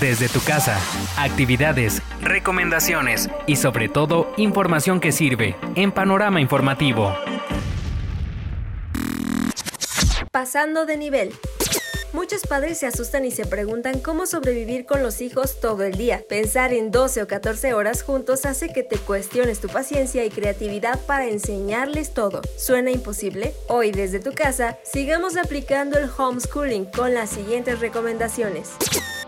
[0.00, 0.78] desde tu casa.
[1.16, 7.14] Actividades, recomendaciones y sobre todo información que sirve en Panorama Informativo.
[10.30, 11.32] Pasando de nivel.
[12.12, 16.22] Muchos padres se asustan y se preguntan cómo sobrevivir con los hijos todo el día.
[16.28, 20.98] Pensar en 12 o 14 horas juntos hace que te cuestiones tu paciencia y creatividad
[21.04, 22.40] para enseñarles todo.
[22.56, 23.54] ¿Suena imposible?
[23.68, 28.70] Hoy desde tu casa, sigamos aplicando el homeschooling con las siguientes recomendaciones.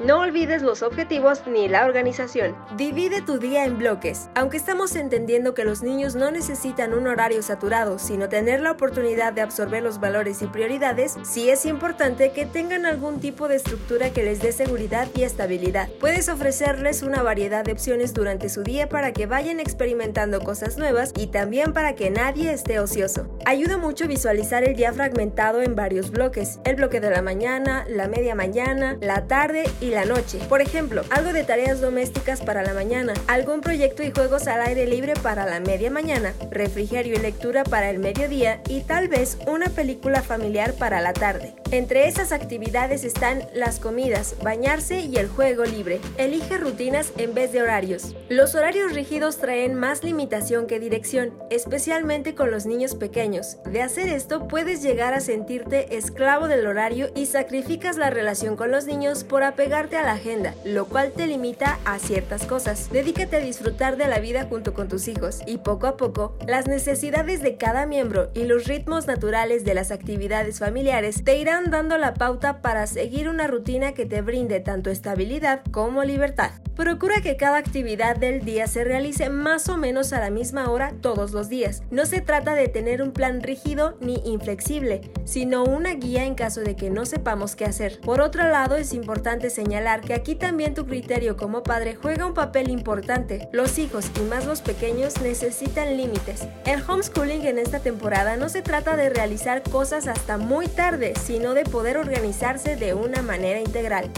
[0.00, 2.54] No olvides los objetivos ni la organización.
[2.76, 4.30] Divide tu día en bloques.
[4.36, 9.32] Aunque estamos entendiendo que los niños no necesitan un horario saturado, sino tener la oportunidad
[9.32, 14.10] de absorber los valores y prioridades, sí es importante que tengan algún tipo de estructura
[14.10, 15.88] que les dé seguridad y estabilidad.
[15.98, 21.12] Puedes ofrecerles una variedad de opciones durante su día para que vayan experimentando cosas nuevas
[21.16, 23.26] y también para que nadie esté ocioso.
[23.46, 26.60] Ayuda mucho visualizar el día fragmentado en varios bloques.
[26.62, 30.38] El bloque de la mañana, la media mañana, la tarde y la noche.
[30.48, 34.86] Por ejemplo, algo de tareas domésticas para la mañana, algún proyecto y juegos al aire
[34.86, 39.66] libre para la media mañana, refrigerio y lectura para el mediodía y tal vez una
[39.66, 41.54] película familiar para la tarde.
[41.70, 46.00] Entre esas actividades están las comidas, bañarse y el juego libre.
[46.16, 48.16] Elige rutinas en vez de horarios.
[48.28, 53.58] Los horarios rígidos traen más limitación que dirección, especialmente con los niños pequeños.
[53.64, 58.70] De hacer esto puedes llegar a sentirte esclavo del horario y sacrificas la relación con
[58.70, 62.90] los niños por apegar a la agenda, lo cual te limita a ciertas cosas.
[62.90, 66.66] Dedícate a disfrutar de la vida junto con tus hijos y poco a poco, las
[66.66, 71.96] necesidades de cada miembro y los ritmos naturales de las actividades familiares te irán dando
[71.96, 76.50] la pauta para seguir una rutina que te brinde tanto estabilidad como libertad.
[76.74, 80.92] Procura que cada actividad del día se realice más o menos a la misma hora
[81.00, 81.82] todos los días.
[81.90, 86.60] No se trata de tener un plan rígido ni inflexible, sino una guía en caso
[86.60, 88.00] de que no sepamos qué hacer.
[88.00, 92.24] Por otro lado, es importante señalar señalar que aquí también tu criterio como padre juega
[92.24, 93.50] un papel importante.
[93.52, 96.48] Los hijos y más los pequeños necesitan límites.
[96.64, 101.52] El homeschooling en esta temporada no se trata de realizar cosas hasta muy tarde, sino
[101.52, 104.10] de poder organizarse de una manera integral.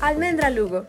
[0.00, 0.86] Almendra Lugo